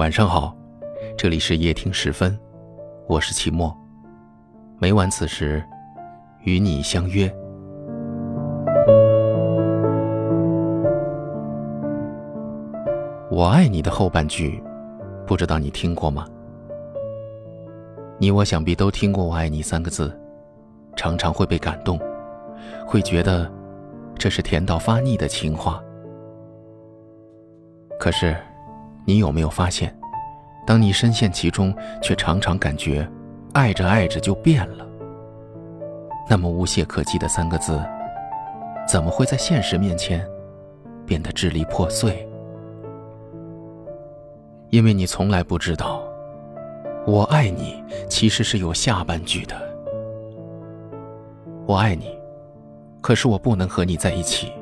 [0.00, 0.56] 晚上好，
[1.14, 2.34] 这里是夜听时分，
[3.06, 3.70] 我是齐墨。
[4.78, 5.62] 每晚此时，
[6.40, 7.30] 与你相约。
[13.30, 14.64] 我爱你的后半句，
[15.26, 16.26] 不知道你听过吗？
[18.16, 20.18] 你我想必都听过“我爱你”三个字，
[20.96, 22.00] 常常会被感动，
[22.86, 23.46] 会觉得
[24.14, 25.78] 这是甜到发腻的情话。
[27.98, 28.34] 可是。
[29.04, 29.94] 你有没有发现，
[30.66, 33.08] 当你深陷其中，却常常感觉
[33.52, 34.86] 爱着爱着就变了？
[36.28, 37.82] 那么无懈可击的三个字，
[38.86, 40.24] 怎么会在现实面前
[41.04, 42.26] 变得支离破碎？
[44.68, 46.02] 因为你从来不知道，
[47.04, 49.56] 我爱你其实是有下半句的。
[51.66, 52.16] 我爱你，
[53.00, 54.52] 可是我不能和你在一起。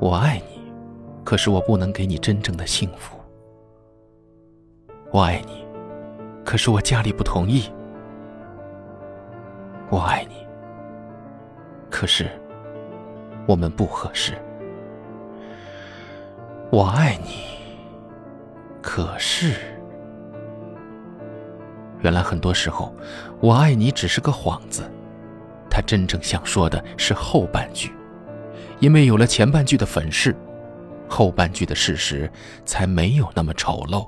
[0.00, 0.53] 我爱你。
[1.24, 3.18] 可是我不能给你真正的幸福。
[5.10, 5.64] 我爱你，
[6.44, 7.70] 可是我家里不同意。
[9.88, 10.46] 我爱你，
[11.90, 12.28] 可是
[13.46, 14.34] 我们不合适。
[16.70, 17.44] 我爱你，
[18.82, 19.54] 可是
[22.00, 22.94] 原来很多时候，
[23.40, 24.82] 我爱你只是个幌子，
[25.70, 27.92] 他真正想说的是后半句，
[28.80, 30.34] 因为有了前半句的粉饰。
[31.14, 32.28] 后半句的事实
[32.64, 34.04] 才没有那么丑陋。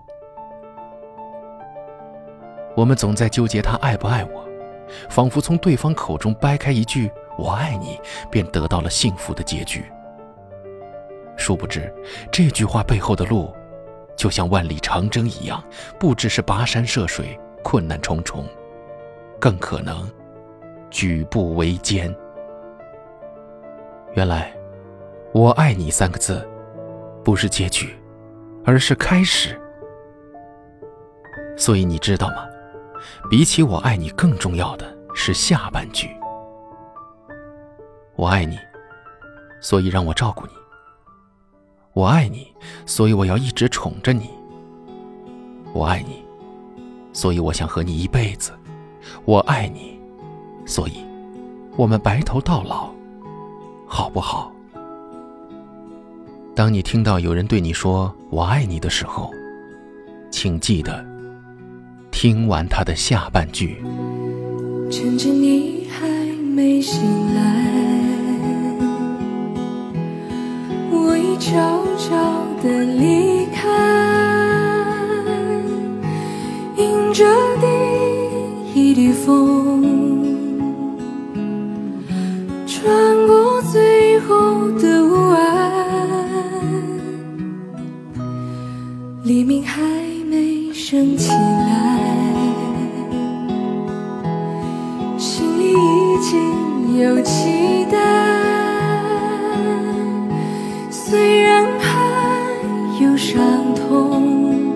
[2.76, 4.44] 我们总在纠结他爱不爱我，
[5.08, 7.96] 仿佛从对方口中掰开一句“我爱你”，
[8.28, 9.84] 便得到了幸福的结局。
[11.36, 11.94] 殊不知，
[12.32, 13.54] 这句话背后的路，
[14.16, 15.62] 就像万里长征一样，
[16.00, 18.44] 不只是跋山涉水、困难重重，
[19.38, 20.10] 更可能
[20.90, 22.12] 举步维艰。
[24.14, 24.52] 原来
[25.32, 26.44] ，“我爱你”三个字。
[27.26, 27.92] 不是结局，
[28.64, 29.60] 而是开始。
[31.56, 32.46] 所以你知道吗？
[33.28, 36.08] 比起我爱你，更重要的是下半句。
[38.14, 38.56] 我爱你，
[39.60, 40.52] 所以让我照顾你。
[41.94, 42.54] 我爱你，
[42.86, 44.30] 所以我要一直宠着你。
[45.72, 46.24] 我爱你，
[47.12, 48.52] 所以我想和你一辈子。
[49.24, 50.00] 我爱你，
[50.64, 51.04] 所以，
[51.76, 52.94] 我们白头到老，
[53.84, 54.52] 好不好？
[56.56, 59.30] 当你听到有人对你说“我爱你”的时候，
[60.30, 61.04] 请记得
[62.10, 63.76] 听完他的下半句。
[64.90, 66.08] 趁着你还
[66.54, 66.98] 没醒
[67.34, 67.42] 来，
[70.90, 72.16] 我已悄悄
[72.62, 73.68] 地离开，
[76.78, 77.26] 迎着
[77.60, 79.84] 第一缕风，
[82.66, 84.95] 穿过最后的
[89.76, 89.82] 还
[90.24, 92.00] 没升起来，
[95.18, 97.98] 心里已经有期待。
[100.90, 101.84] 虽然还
[103.04, 103.36] 有伤
[103.74, 104.72] 痛，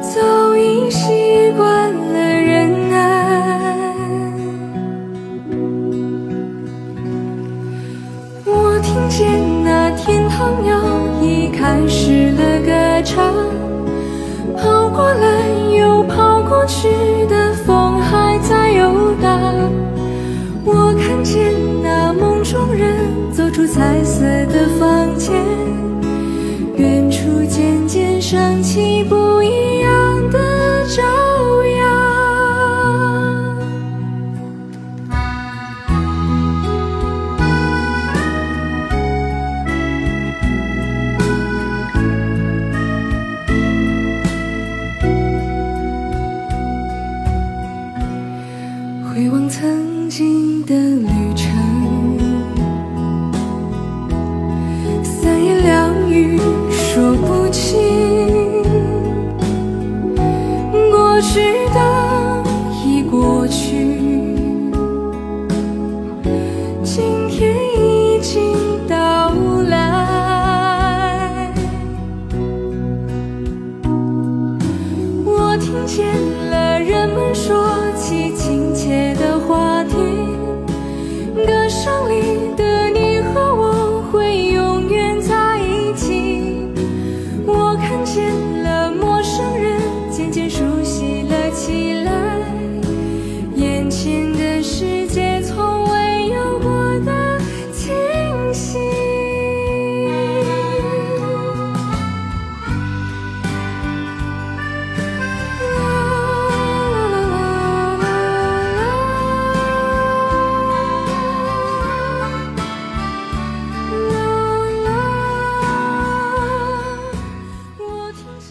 [0.00, 1.19] 早已习
[15.00, 16.86] 过来又跑过去
[17.26, 19.40] 的风还在游荡。
[20.62, 24.20] 我看见那梦中人走出彩色
[24.52, 25.32] 的房间，
[26.76, 29.02] 远处渐渐升起
[49.20, 51.52] 回望曾经的旅程，
[55.04, 56.40] 三言两语
[56.70, 57.78] 说不清，
[60.90, 62.42] 过去的
[62.82, 63.98] 已过去，
[66.82, 68.40] 今天已经
[68.88, 69.34] 到
[69.68, 71.52] 来，
[75.26, 76.06] 我听见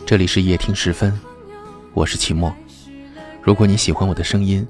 [0.09, 1.13] 这里是夜听时分，
[1.93, 2.51] 我是齐墨。
[3.43, 4.67] 如果你喜欢我的声音，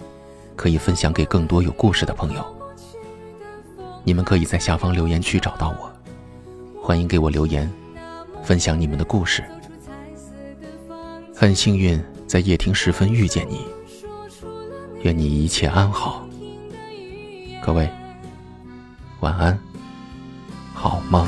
[0.53, 2.45] 可以分享给更多有故事的朋友。
[4.03, 5.89] 你们可以在下方留言区找到我，
[6.83, 7.71] 欢迎给我留言，
[8.43, 9.41] 分享你们的故事。
[11.33, 11.97] 很幸运
[12.27, 13.65] 在夜听时分遇见你，
[15.03, 16.27] 愿你一切安好。
[17.65, 17.89] 各位，
[19.21, 19.57] 晚安，
[20.73, 21.25] 好梦。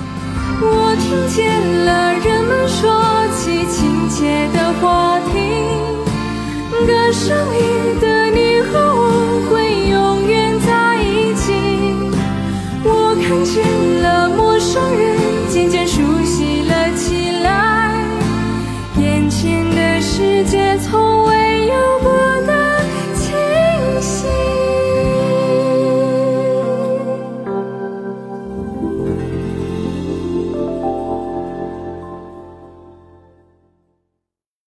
[0.59, 2.91] 我听见了人们说
[4.21, 5.33] 亲切的话题，
[6.85, 7.90] 歌声里